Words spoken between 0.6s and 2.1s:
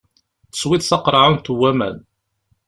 taqeṛɛunt n waman.